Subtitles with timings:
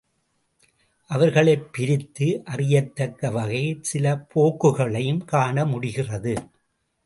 [1.07, 6.35] அவர்களைப் பிரித்து அறியத்தக்க வகையில் சில போக்குகளையும் காணமுடிகிறது.